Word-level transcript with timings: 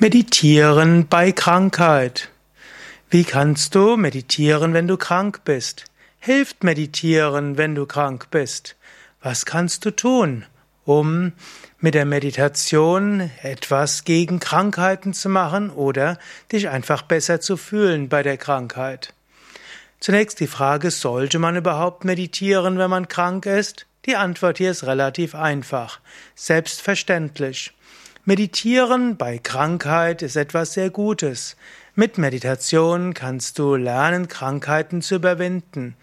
Meditieren 0.00 1.08
bei 1.08 1.32
Krankheit. 1.32 2.28
Wie 3.10 3.24
kannst 3.24 3.74
du 3.74 3.96
meditieren, 3.96 4.72
wenn 4.72 4.86
du 4.86 4.96
krank 4.96 5.40
bist? 5.44 5.86
Hilft 6.20 6.62
Meditieren, 6.62 7.58
wenn 7.58 7.74
du 7.74 7.84
krank 7.84 8.28
bist? 8.30 8.76
Was 9.20 9.44
kannst 9.44 9.84
du 9.84 9.90
tun, 9.90 10.46
um 10.84 11.32
mit 11.80 11.94
der 11.94 12.04
Meditation 12.04 13.28
etwas 13.42 14.04
gegen 14.04 14.38
Krankheiten 14.38 15.14
zu 15.14 15.28
machen 15.28 15.68
oder 15.68 16.16
dich 16.52 16.68
einfach 16.68 17.02
besser 17.02 17.40
zu 17.40 17.56
fühlen 17.56 18.08
bei 18.08 18.22
der 18.22 18.36
Krankheit? 18.36 19.14
Zunächst 19.98 20.38
die 20.38 20.46
Frage, 20.46 20.92
sollte 20.92 21.40
man 21.40 21.56
überhaupt 21.56 22.04
meditieren, 22.04 22.78
wenn 22.78 22.90
man 22.90 23.08
krank 23.08 23.46
ist? 23.46 23.86
Die 24.06 24.14
Antwort 24.14 24.58
hier 24.58 24.70
ist 24.70 24.86
relativ 24.86 25.34
einfach. 25.34 25.98
Selbstverständlich. 26.36 27.72
Meditieren 28.28 29.16
bei 29.16 29.38
Krankheit 29.38 30.20
ist 30.20 30.36
etwas 30.36 30.74
sehr 30.74 30.90
Gutes. 30.90 31.56
Mit 31.94 32.18
Meditation 32.18 33.14
kannst 33.14 33.58
du 33.58 33.74
lernen, 33.74 34.28
Krankheiten 34.28 35.00
zu 35.00 35.14
überwinden. 35.14 35.96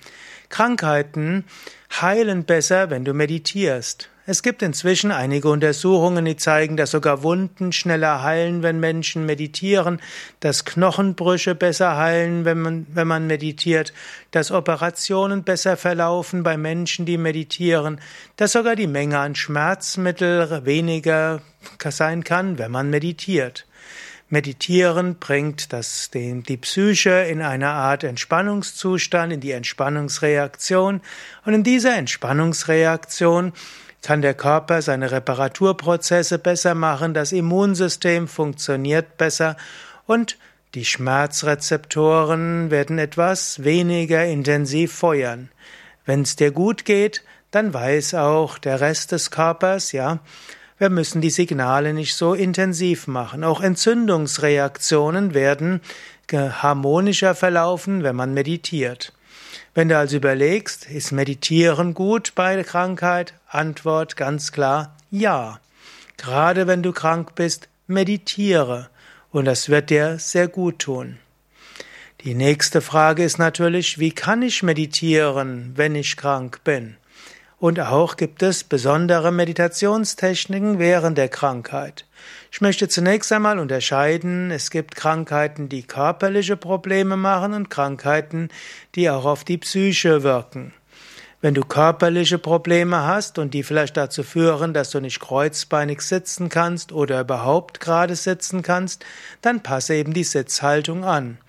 Krankheiten 0.50 1.44
heilen 2.02 2.44
besser, 2.44 2.90
wenn 2.90 3.06
du 3.06 3.14
meditierst. 3.14 4.10
Es 4.28 4.42
gibt 4.42 4.64
inzwischen 4.64 5.12
einige 5.12 5.50
Untersuchungen, 5.50 6.26
die 6.26 6.36
zeigen, 6.36 6.78
dass 6.78 6.90
sogar 6.90 7.22
Wunden 7.22 7.72
schneller 7.72 8.24
heilen, 8.24 8.64
wenn 8.64 8.80
Menschen 8.80 9.28
meditieren, 9.28 10.02
dass 10.40 10.66
Knochenbrüche 10.66 11.54
besser 11.54 11.96
heilen, 11.96 12.44
wenn 12.44 12.60
man, 12.60 12.88
wenn 12.92 13.08
man 13.08 13.28
meditiert, 13.28 13.94
dass 14.32 14.50
Operationen 14.50 15.44
besser 15.44 15.78
verlaufen 15.78 16.42
bei 16.42 16.58
Menschen, 16.58 17.06
die 17.06 17.20
meditieren, 17.20 18.02
dass 18.36 18.54
sogar 18.54 18.76
die 18.76 18.88
Menge 18.88 19.20
an 19.20 19.36
Schmerzmittel 19.36 20.66
weniger 20.66 21.42
sein 21.88 22.24
kann, 22.24 22.58
wenn 22.58 22.72
man 22.72 22.90
meditiert. 22.90 23.68
Meditieren 24.30 25.20
bringt 25.20 25.72
das, 25.72 26.10
den, 26.10 26.42
die 26.42 26.58
Psyche 26.58 27.12
in 27.12 27.44
eine 27.44 27.70
Art 27.70 28.04
Entspannungszustand, 28.04 29.34
in 29.34 29.40
die 29.40 29.52
Entspannungsreaktion. 29.52 31.02
Und 31.46 31.54
in 31.54 31.64
dieser 31.64 31.96
Entspannungsreaktion 31.96 33.54
kann 34.06 34.22
der 34.22 34.36
Körper 34.36 34.84
seine 34.84 35.12
Reparaturprozesse 35.12 36.38
besser 36.38 36.76
machen, 36.76 37.16
das 37.16 37.32
Immunsystem 37.32 38.28
funktioniert 38.28 39.18
besser 39.18 39.58
und 40.06 40.38
die 40.76 40.86
Schmerzrezeptoren 40.86 42.70
werden 42.70 43.00
etwas 43.00 43.64
weniger 43.64 44.24
intensiv 44.24 44.94
feuern. 44.94 45.50
Wenn 46.06 46.22
es 46.22 46.36
dir 46.36 46.52
gut 46.52 46.86
geht, 46.86 47.24
dann 47.50 47.74
weiß 47.74 48.14
auch 48.14 48.60
der 48.60 48.80
Rest 48.80 49.12
des 49.12 49.32
Körpers, 49.32 49.92
ja, 49.92 50.20
wir 50.78 50.92
müssen 50.92 51.22
die 51.22 51.32
Signale 51.32 51.92
nicht 51.92 52.14
so 52.14 52.36
intensiv 52.36 53.08
machen. 53.08 53.44
Auch 53.44 53.62
Entzündungsreaktionen 53.62 55.34
werden 55.34 55.82
harmonischer 56.32 57.34
verlaufen, 57.34 58.04
wenn 58.04 58.16
man 58.16 58.36
meditiert. 58.36 59.14
Wenn 59.74 59.90
du 59.90 59.98
also 59.98 60.18
überlegst, 60.18 60.90
ist 60.90 61.12
Meditieren 61.12 61.94
gut 61.94 62.34
bei 62.36 62.64
Krankheit? 62.64 63.34
Antwort 63.48 64.16
ganz 64.16 64.52
klar 64.52 64.96
ja. 65.12 65.60
Gerade 66.18 66.68
wenn 66.68 66.84
du 66.84 66.92
krank 66.92 67.36
bist, 67.36 67.68
meditiere 67.88 68.90
und 69.32 69.46
das 69.46 69.70
wird 69.70 69.90
dir 69.90 70.18
sehr 70.20 70.48
gut 70.48 70.80
tun. 70.80 71.18
Die 72.22 72.34
nächste 72.34 72.82
Frage 72.82 73.24
ist 73.24 73.38
natürlich, 73.38 74.00
wie 74.00 74.12
kann 74.12 74.42
ich 74.42 74.64
meditieren, 74.64 75.74
wenn 75.76 75.96
ich 75.96 76.18
krank 76.18 76.62
bin? 76.64 76.98
Und 77.66 77.80
auch 77.80 78.16
gibt 78.16 78.44
es 78.44 78.64
besondere 78.64 79.32
Meditationstechniken 79.32 80.78
während 80.78 81.18
der 81.18 81.30
Krankheit. 81.30 82.06
Ich 82.52 82.62
möchte 82.62 82.88
zunächst 82.88 83.32
einmal 83.32 83.58
unterscheiden, 83.58 84.52
es 84.52 84.70
gibt 84.70 84.96
Krankheiten, 84.96 85.68
die 85.68 85.82
körperliche 85.82 86.58
Probleme 86.58 87.18
machen 87.18 87.54
und 87.54 87.72
Krankheiten, 87.72 88.50
die 88.94 89.10
auch 89.10 89.26
auf 89.26 89.44
die 89.44 89.58
Psyche 89.58 90.22
wirken. 90.22 90.74
Wenn 91.42 91.56
du 91.56 91.62
körperliche 91.62 92.38
Probleme 92.38 93.02
hast 93.02 93.40
und 93.40 93.56
die 93.56 93.64
vielleicht 93.64 93.98
dazu 93.98 94.22
führen, 94.22 94.76
dass 94.76 94.92
du 94.92 95.00
nicht 95.00 95.20
kreuzbeinig 95.20 96.02
sitzen 96.02 96.50
kannst 96.50 96.92
oder 96.92 97.22
überhaupt 97.22 97.80
gerade 97.80 98.16
sitzen 98.16 98.62
kannst, 98.62 99.04
dann 99.42 99.64
passe 99.64 99.96
eben 99.96 100.14
die 100.14 100.24
Sitzhaltung 100.24 101.04
an. 101.04 101.40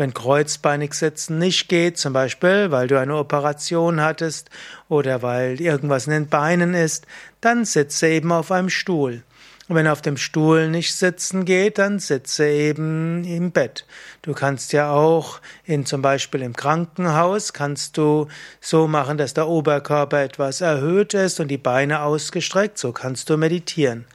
Wenn 0.00 0.14
kreuzbeinig 0.14 0.94
sitzen 0.94 1.36
nicht 1.36 1.68
geht, 1.68 1.98
zum 1.98 2.14
Beispiel 2.14 2.70
weil 2.70 2.88
du 2.88 2.98
eine 2.98 3.16
Operation 3.16 4.00
hattest 4.00 4.48
oder 4.88 5.20
weil 5.20 5.60
irgendwas 5.60 6.06
in 6.06 6.14
den 6.14 6.26
Beinen 6.26 6.72
ist, 6.72 7.06
dann 7.42 7.66
sitze 7.66 8.08
eben 8.08 8.32
auf 8.32 8.50
einem 8.50 8.70
Stuhl. 8.70 9.22
Und 9.68 9.76
wenn 9.76 9.86
auf 9.86 10.00
dem 10.00 10.16
Stuhl 10.16 10.70
nicht 10.70 10.94
sitzen 10.94 11.44
geht, 11.44 11.76
dann 11.76 11.98
sitze 11.98 12.46
eben 12.48 13.24
im 13.24 13.50
Bett. 13.50 13.84
Du 14.22 14.32
kannst 14.32 14.72
ja 14.72 14.90
auch 14.90 15.38
in 15.66 15.84
zum 15.84 16.00
Beispiel 16.00 16.40
im 16.40 16.56
Krankenhaus 16.56 17.52
kannst 17.52 17.98
du 17.98 18.28
so 18.58 18.88
machen, 18.88 19.18
dass 19.18 19.34
der 19.34 19.48
Oberkörper 19.48 20.22
etwas 20.22 20.62
erhöht 20.62 21.12
ist 21.12 21.40
und 21.40 21.48
die 21.48 21.58
Beine 21.58 22.00
ausgestreckt. 22.00 22.78
So 22.78 22.92
kannst 22.92 23.28
du 23.28 23.36
meditieren. 23.36 24.06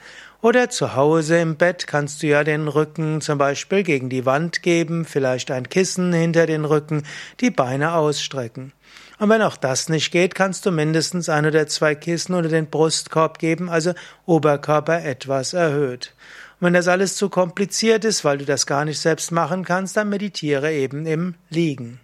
Oder 0.45 0.69
zu 0.69 0.93
Hause 0.93 1.39
im 1.39 1.55
Bett 1.55 1.87
kannst 1.87 2.21
du 2.21 2.27
ja 2.27 2.43
den 2.43 2.67
Rücken 2.67 3.19
zum 3.19 3.39
Beispiel 3.39 3.81
gegen 3.81 4.09
die 4.09 4.27
Wand 4.27 4.61
geben, 4.61 5.03
vielleicht 5.03 5.49
ein 5.49 5.69
Kissen 5.69 6.13
hinter 6.13 6.45
den 6.45 6.65
Rücken, 6.65 7.01
die 7.41 7.49
Beine 7.49 7.93
ausstrecken. 7.93 8.71
Und 9.17 9.29
wenn 9.29 9.41
auch 9.41 9.57
das 9.57 9.89
nicht 9.89 10.11
geht, 10.11 10.35
kannst 10.35 10.67
du 10.67 10.71
mindestens 10.71 11.29
ein 11.29 11.47
oder 11.47 11.65
zwei 11.65 11.95
Kissen 11.95 12.35
unter 12.35 12.49
den 12.49 12.67
Brustkorb 12.67 13.39
geben, 13.39 13.71
also 13.71 13.93
Oberkörper 14.27 15.03
etwas 15.03 15.53
erhöht. 15.53 16.13
Und 16.59 16.67
wenn 16.67 16.73
das 16.75 16.87
alles 16.87 17.15
zu 17.15 17.29
kompliziert 17.29 18.05
ist, 18.05 18.23
weil 18.23 18.37
du 18.37 18.45
das 18.45 18.67
gar 18.67 18.85
nicht 18.85 18.99
selbst 18.99 19.31
machen 19.31 19.65
kannst, 19.65 19.97
dann 19.97 20.09
meditiere 20.09 20.71
eben 20.71 21.07
im 21.07 21.33
Liegen. 21.49 21.99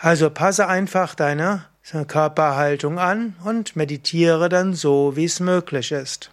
Also 0.00 0.30
passe 0.30 0.68
einfach 0.68 1.16
deine 1.16 1.64
Körperhaltung 2.06 3.00
an 3.00 3.34
und 3.44 3.74
meditiere 3.74 4.48
dann 4.48 4.74
so, 4.74 5.16
wie 5.16 5.24
es 5.24 5.40
möglich 5.40 5.90
ist. 5.90 6.30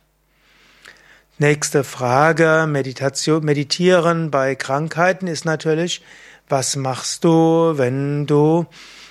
Nächste 1.39 1.83
Frage, 1.83 2.65
Meditation, 2.67 3.43
Meditieren 3.43 4.29
bei 4.29 4.53
Krankheiten 4.53 5.25
ist 5.25 5.45
natürlich, 5.45 6.03
was 6.47 6.75
machst 6.75 7.23
du, 7.23 7.73
wenn 7.75 8.27
du 8.27 8.67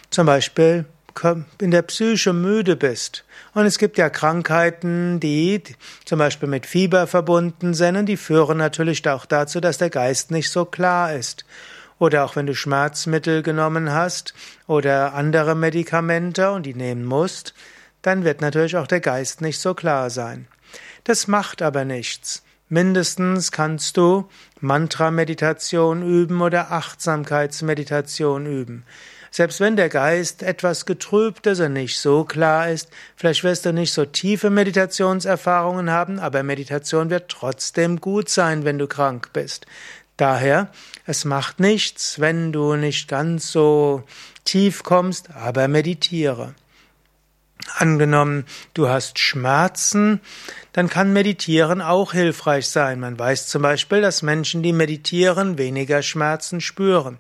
zum 0.09 0.27
Beispiel 0.27 0.85
in 1.59 1.73
der 1.73 1.83
Psyche 1.83 2.33
müde 2.33 2.77
bist. 2.77 3.25
Und 3.55 3.67
es 3.67 3.77
gibt 3.77 3.99
ja 3.99 4.09
Krankheiten, 4.09 5.19
die 5.19 5.65
zum 6.05 6.21
Beispiel 6.21 6.49
mit 6.49 6.65
Fieber 6.65 7.09
verbunden 7.09 7.75
sind 7.75 7.97
und 7.97 8.07
die 8.07 8.17
führen 8.17 8.57
natürlich 8.57 9.07
auch 9.09 9.27
dazu, 9.27 9.61
dass 9.61 9.79
der 9.79 9.91
Geist 9.91 10.31
nicht 10.31 10.49
so 10.49 10.65
klar 10.65 11.13
ist. 11.13 11.45
Oder 11.99 12.25
auch 12.25 12.37
wenn 12.37 12.47
du 12.47 12.55
Schmerzmittel 12.55 13.43
genommen 13.43 13.91
hast 13.91 14.33
oder 14.69 15.15
andere 15.15 15.57
Medikamente 15.57 16.53
und 16.53 16.67
die 16.67 16.75
nehmen 16.75 17.05
musst, 17.05 17.53
dann 18.01 18.23
wird 18.23 18.41
natürlich 18.41 18.77
auch 18.77 18.87
der 18.87 19.01
Geist 19.01 19.41
nicht 19.41 19.59
so 19.59 19.75
klar 19.75 20.09
sein. 20.09 20.47
Das 21.05 21.27
macht 21.27 21.63
aber 21.63 21.85
nichts. 21.85 22.43
Mindestens 22.69 23.53
kannst 23.53 23.97
du 23.97 24.29
Mantra-Meditation 24.61 26.03
üben 26.03 26.41
oder 26.41 26.73
Achtsamkeitsmeditation 26.73 28.47
üben. 28.47 28.85
Selbst 29.31 29.61
wenn 29.61 29.77
der 29.77 29.89
Geist 29.89 30.43
etwas 30.43 30.87
getrübt 30.87 31.47
ist 31.47 31.61
und 31.61 31.73
nicht 31.73 31.99
so 31.99 32.25
klar 32.25 32.71
ist, 32.71 32.89
vielleicht 33.17 33.45
wirst 33.45 33.67
du 33.67 33.73
nicht 33.73 33.93
so 33.93 34.05
tiefe 34.05 34.51
Meditationserfahrungen 34.51 35.91
haben, 35.91 36.19
aber 36.19 36.43
Meditation 36.43 37.11
wird 37.11 37.31
trotzdem 37.31 38.01
gut 38.01 38.29
sein, 38.29 38.65
wenn 38.65 38.79
du 38.79 38.87
krank 38.87 39.31
bist. 39.33 39.67
Daher, 40.17 40.71
es 41.07 41.25
macht 41.25 41.61
nichts, 41.61 42.21
wenn 42.21 42.53
du 42.53 42.77
nicht 42.77 43.09
ganz 43.09 43.51
so 43.51 44.03
tief 44.45 44.83
kommst, 44.83 45.31
aber 45.31 45.67
meditiere. 45.67 46.55
Angenommen, 47.77 48.45
du 48.75 48.89
hast 48.89 49.19
Schmerzen, 49.19 50.21
dann 50.73 50.89
kann 50.89 51.13
Meditieren 51.13 51.81
auch 51.81 52.13
hilfreich 52.13 52.69
sein. 52.69 53.01
Man 53.01 53.19
weiß 53.19 53.47
zum 53.47 53.63
Beispiel, 53.63 54.01
dass 54.01 54.23
Menschen, 54.23 54.63
die 54.63 54.73
meditieren, 54.73 55.59
weniger 55.59 56.03
Schmerzen 56.03 56.61
spüren. 56.61 57.19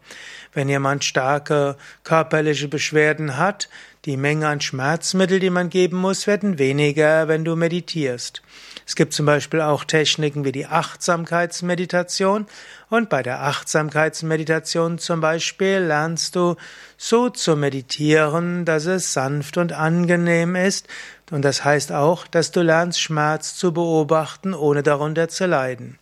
Wenn 0.52 0.68
jemand 0.68 1.04
starke 1.04 1.76
körperliche 2.04 2.68
Beschwerden 2.68 3.36
hat, 3.36 3.68
die 4.04 4.16
Menge 4.16 4.48
an 4.48 4.60
Schmerzmittel, 4.60 5.38
die 5.38 5.50
man 5.50 5.70
geben 5.70 5.96
muss, 5.96 6.26
werden 6.26 6.58
weniger, 6.58 7.28
wenn 7.28 7.44
du 7.44 7.56
meditierst. 7.56 8.42
Es 8.86 8.96
gibt 8.96 9.12
zum 9.12 9.26
Beispiel 9.26 9.60
auch 9.60 9.84
Techniken 9.84 10.44
wie 10.44 10.52
die 10.52 10.66
Achtsamkeitsmeditation 10.66 12.46
und 12.90 13.08
bei 13.08 13.22
der 13.22 13.42
Achtsamkeitsmeditation 13.42 14.98
zum 14.98 15.20
Beispiel 15.20 15.78
lernst 15.78 16.36
du 16.36 16.56
so 16.96 17.28
zu 17.28 17.56
meditieren, 17.56 18.64
dass 18.64 18.86
es 18.86 19.12
sanft 19.12 19.56
und 19.56 19.72
angenehm 19.72 20.56
ist 20.56 20.88
und 21.30 21.42
das 21.42 21.64
heißt 21.64 21.92
auch, 21.92 22.26
dass 22.26 22.50
du 22.50 22.62
lernst 22.62 23.00
Schmerz 23.00 23.54
zu 23.54 23.72
beobachten, 23.72 24.54
ohne 24.54 24.82
darunter 24.82 25.28
zu 25.28 25.46
leiden. 25.46 25.98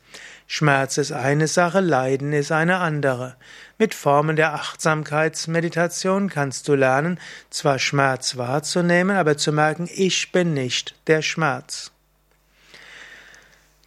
Schmerz 0.52 0.98
ist 0.98 1.12
eine 1.12 1.46
Sache, 1.46 1.78
Leiden 1.78 2.32
ist 2.32 2.50
eine 2.50 2.78
andere. 2.78 3.36
Mit 3.78 3.94
Formen 3.94 4.34
der 4.34 4.54
Achtsamkeitsmeditation 4.54 6.28
kannst 6.28 6.66
du 6.66 6.74
lernen, 6.74 7.20
zwar 7.50 7.78
Schmerz 7.78 8.36
wahrzunehmen, 8.36 9.16
aber 9.16 9.36
zu 9.36 9.52
merken, 9.52 9.88
ich 9.94 10.32
bin 10.32 10.52
nicht 10.52 10.96
der 11.06 11.22
Schmerz. 11.22 11.92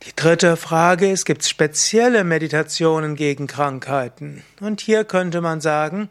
Die 0.06 0.16
dritte 0.18 0.58
Frage 0.58 1.10
ist, 1.10 1.24
gibt 1.24 1.46
spezielle 1.46 2.26
Meditationen 2.26 3.16
gegen 3.16 3.48
Krankheiten? 3.48 4.44
Und 4.60 4.82
hier 4.82 5.06
könnte 5.06 5.40
man 5.40 5.62
sagen, 5.62 6.10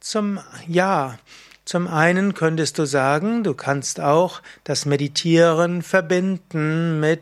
zum 0.00 0.40
Ja. 0.66 1.18
Zum 1.66 1.86
einen 1.86 2.34
könntest 2.34 2.78
du 2.78 2.84
sagen, 2.84 3.42
du 3.42 3.54
kannst 3.54 3.98
auch 3.98 4.42
das 4.64 4.84
Meditieren 4.84 5.82
verbinden 5.82 7.00
mit 7.00 7.20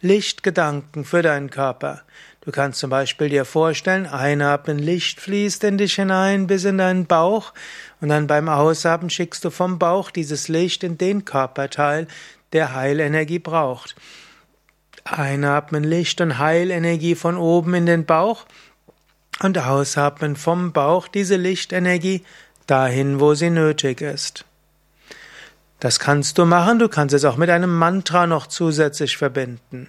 Lichtgedanken 0.00 1.04
für 1.04 1.22
deinen 1.22 1.50
Körper. 1.50 2.02
Du 2.42 2.52
kannst 2.52 2.78
zum 2.78 2.90
Beispiel 2.90 3.30
dir 3.30 3.44
vorstellen, 3.46 4.06
einatmen, 4.06 4.78
Licht 4.78 5.20
fließt 5.20 5.64
in 5.64 5.78
dich 5.78 5.94
hinein 5.94 6.46
bis 6.46 6.64
in 6.64 6.76
deinen 6.76 7.06
Bauch 7.06 7.54
und 8.00 8.10
dann 8.10 8.26
beim 8.26 8.48
Ausatmen 8.48 9.08
schickst 9.08 9.44
du 9.44 9.50
vom 9.50 9.78
Bauch 9.78 10.10
dieses 10.10 10.48
Licht 10.48 10.84
in 10.84 10.98
den 10.98 11.24
Körperteil, 11.24 12.08
der 12.52 12.74
Heilenergie 12.74 13.38
braucht. 13.38 13.94
Einatmen, 15.04 15.84
Licht 15.84 16.20
und 16.20 16.38
Heilenergie 16.38 17.14
von 17.14 17.36
oben 17.36 17.74
in 17.74 17.86
den 17.86 18.04
Bauch 18.04 18.46
und 19.42 19.58
ausatmen 19.58 20.36
vom 20.36 20.72
Bauch 20.72 21.08
diese 21.08 21.36
Lichtenergie 21.36 22.24
dahin, 22.66 23.20
wo 23.20 23.34
sie 23.34 23.50
nötig 23.50 24.00
ist. 24.00 24.44
Das 25.80 25.98
kannst 25.98 26.36
du 26.36 26.44
machen, 26.44 26.78
du 26.78 26.88
kannst 26.88 27.14
es 27.14 27.24
auch 27.24 27.36
mit 27.36 27.48
einem 27.48 27.74
Mantra 27.74 28.26
noch 28.26 28.46
zusätzlich 28.46 29.16
verbinden. 29.16 29.88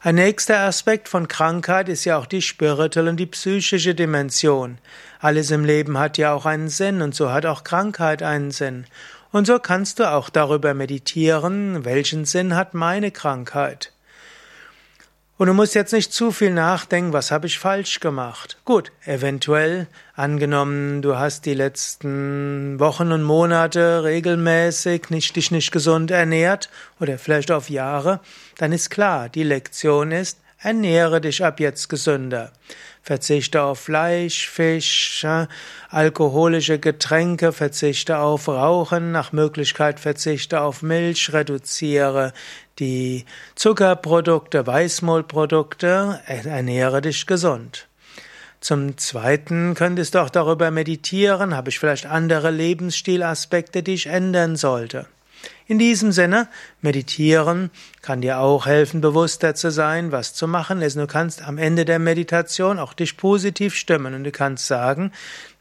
Ein 0.00 0.16
nächster 0.16 0.60
Aspekt 0.60 1.08
von 1.08 1.28
Krankheit 1.28 1.88
ist 1.88 2.04
ja 2.04 2.18
auch 2.18 2.26
die 2.26 2.42
spirituelle 2.42 3.08
und 3.08 3.16
die 3.16 3.24
psychische 3.24 3.94
Dimension. 3.94 4.76
Alles 5.18 5.50
im 5.50 5.64
Leben 5.64 5.98
hat 5.98 6.18
ja 6.18 6.34
auch 6.34 6.44
einen 6.44 6.68
Sinn 6.68 7.00
und 7.00 7.14
so 7.14 7.32
hat 7.32 7.46
auch 7.46 7.64
Krankheit 7.64 8.22
einen 8.22 8.50
Sinn. 8.50 8.84
Und 9.32 9.46
so 9.46 9.58
kannst 9.58 9.98
du 9.98 10.12
auch 10.12 10.28
darüber 10.28 10.74
meditieren, 10.74 11.86
welchen 11.86 12.26
Sinn 12.26 12.54
hat 12.54 12.74
meine 12.74 13.12
Krankheit. 13.12 13.93
Und 15.36 15.48
du 15.48 15.52
musst 15.52 15.74
jetzt 15.74 15.92
nicht 15.92 16.12
zu 16.12 16.30
viel 16.30 16.52
nachdenken, 16.52 17.12
was 17.12 17.32
habe 17.32 17.48
ich 17.48 17.58
falsch 17.58 17.98
gemacht. 17.98 18.56
Gut, 18.64 18.92
eventuell, 19.04 19.88
angenommen, 20.14 21.02
du 21.02 21.16
hast 21.18 21.44
die 21.44 21.54
letzten 21.54 22.78
Wochen 22.78 23.10
und 23.10 23.24
Monate 23.24 24.04
regelmäßig 24.04 25.10
nicht, 25.10 25.34
dich 25.34 25.50
nicht 25.50 25.72
gesund 25.72 26.12
ernährt 26.12 26.70
oder 27.00 27.18
vielleicht 27.18 27.50
auf 27.50 27.68
Jahre, 27.68 28.20
dann 28.58 28.70
ist 28.70 28.90
klar, 28.90 29.28
die 29.28 29.42
Lektion 29.42 30.12
ist, 30.12 30.38
ernähre 30.60 31.20
dich 31.20 31.44
ab 31.44 31.58
jetzt 31.58 31.88
gesünder. 31.88 32.52
Verzichte 33.04 33.62
auf 33.62 33.80
Fleisch, 33.80 34.48
Fisch, 34.48 35.26
alkoholische 35.90 36.78
Getränke, 36.78 37.52
verzichte 37.52 38.16
auf 38.16 38.48
Rauchen, 38.48 39.12
nach 39.12 39.30
Möglichkeit 39.30 40.00
verzichte 40.00 40.62
auf 40.62 40.80
Milch, 40.80 41.30
reduziere 41.34 42.32
die 42.78 43.26
Zuckerprodukte, 43.56 44.66
Weißmehlprodukte, 44.66 46.22
ernähre 46.26 47.02
dich 47.02 47.26
gesund. 47.26 47.88
Zum 48.60 48.96
Zweiten 48.96 49.74
könntest 49.74 50.14
du 50.14 50.20
auch 50.20 50.30
darüber 50.30 50.70
meditieren, 50.70 51.54
habe 51.54 51.68
ich 51.68 51.78
vielleicht 51.78 52.06
andere 52.06 52.50
Lebensstilaspekte, 52.50 53.82
die 53.82 53.92
ich 53.92 54.06
ändern 54.06 54.56
sollte. 54.56 55.06
In 55.66 55.78
diesem 55.78 56.12
Sinne, 56.12 56.48
meditieren 56.82 57.70
kann 58.02 58.20
dir 58.20 58.38
auch 58.38 58.66
helfen, 58.66 59.00
bewusster 59.00 59.54
zu 59.54 59.70
sein, 59.70 60.12
was 60.12 60.34
zu 60.34 60.46
machen 60.46 60.82
ist. 60.82 60.96
Du 60.96 61.06
kannst 61.06 61.42
am 61.42 61.58
Ende 61.58 61.84
der 61.84 61.98
Meditation 61.98 62.78
auch 62.78 62.92
dich 62.92 63.16
positiv 63.16 63.74
stimmen 63.74 64.14
und 64.14 64.24
du 64.24 64.30
kannst 64.30 64.66
sagen, 64.66 65.12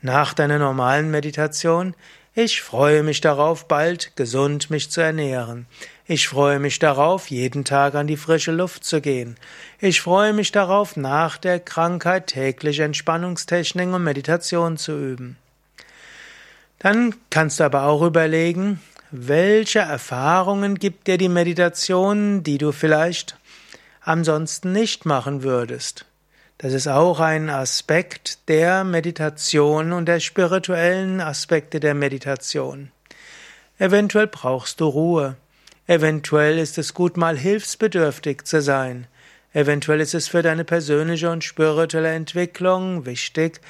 nach 0.02 0.34
deiner 0.34 0.60
normalen 0.60 1.10
Meditation, 1.10 1.96
ich 2.36 2.62
freue 2.62 3.04
mich 3.04 3.22
darauf, 3.22 3.68
bald 3.68 4.16
gesund 4.16 4.70
mich 4.72 4.90
zu 4.90 5.02
ernähren. 5.02 5.68
Ich 6.06 6.28
freue 6.28 6.60
mich 6.60 6.80
darauf, 6.80 7.30
jeden 7.30 7.64
Tag 7.64 7.96
an 7.96 8.08
die 8.08 8.18
frische 8.18 8.52
Luft 8.52 8.84
zu 8.84 9.00
gehen. 9.00 9.38
Ich 9.80 10.02
freue 10.02 10.34
mich 10.34 10.52
darauf, 10.52 10.98
nach 10.98 11.38
der 11.38 11.60
Krankheit 11.60 12.28
täglich 12.28 12.80
Entspannungstechniken 12.80 13.94
und 13.94 14.04
Meditation 14.04 14.78
zu 14.78 14.94
üben. 14.94 15.38
Dann 16.80 17.16
kannst 17.30 17.62
du 17.62 17.64
aber 17.64 17.84
auch 17.84 18.02
überlegen, 18.02 18.82
welche 19.16 19.78
Erfahrungen 19.78 20.74
gibt 20.80 21.06
dir 21.06 21.20
die 21.20 21.30
Meditation, 21.30 22.42
die 22.42 22.58
du 22.58 22.72
vielleicht 22.72 23.38
ansonsten 24.02 24.72
nicht 24.72 25.06
machen 25.06 25.44
würdest? 25.44 26.08
Das 26.58 26.74
ist 26.74 26.88
auch 26.88 27.20
ein 27.20 27.52
Aspekt 27.52 28.50
der 28.50 28.84
Meditation 28.84 29.94
und 29.94 30.08
der 30.08 30.20
spirituellen 30.20 31.22
Aspekte 31.22 31.80
der 31.80 31.94
Meditation. 31.94 32.90
Eventuell 33.78 34.26
brauchst 34.26 34.82
du 34.82 34.88
Ruhe. 34.88 35.36
Eventuell 35.86 36.58
ist 36.58 36.80
es 36.80 36.96
gut, 36.96 37.16
mal 37.16 37.38
hilfsbedürftig 37.38 38.46
zu 38.46 38.64
sein. 38.64 39.06
Eventuell 39.54 40.02
ist 40.02 40.16
es 40.16 40.28
für 40.28 40.42
deine 40.42 40.64
persönliche 40.64 41.30
und 41.30 41.44
spirituelle 41.44 42.14
Entwicklung 42.14 43.06
wichtig, 43.06 43.62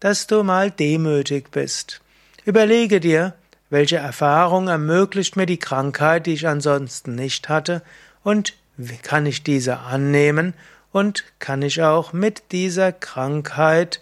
dass 0.00 0.26
du 0.26 0.42
mal 0.42 0.72
demütig 0.72 1.52
bist. 1.52 2.00
Überlege 2.44 2.98
dir, 2.98 3.34
welche 3.70 3.96
Erfahrung 3.96 4.68
ermöglicht 4.68 5.36
mir 5.36 5.46
die 5.46 5.58
Krankheit, 5.58 6.26
die 6.26 6.34
ich 6.34 6.48
ansonsten 6.48 7.14
nicht 7.14 7.48
hatte? 7.48 7.82
Und 8.22 8.54
wie 8.76 8.96
kann 8.96 9.26
ich 9.26 9.42
diese 9.42 9.78
annehmen? 9.80 10.54
Und 10.90 11.24
kann 11.38 11.60
ich 11.62 11.82
auch 11.82 12.12
mit 12.12 12.52
dieser 12.52 12.92
Krankheit 12.92 14.00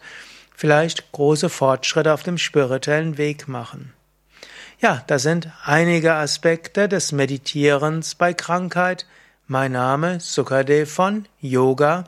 vielleicht 0.54 1.10
große 1.12 1.48
Fortschritte 1.48 2.12
auf 2.12 2.22
dem 2.22 2.38
spirituellen 2.38 3.18
Weg 3.18 3.48
machen? 3.48 3.92
Ja, 4.78 5.02
das 5.06 5.22
sind 5.22 5.48
einige 5.64 6.14
Aspekte 6.14 6.88
des 6.88 7.10
Meditierens 7.12 8.14
bei 8.14 8.34
Krankheit. 8.34 9.06
Mein 9.46 9.72
Name 9.72 10.20
Sukadev 10.20 10.92
von 10.92 11.26
yoga-vidya.de 11.40 12.06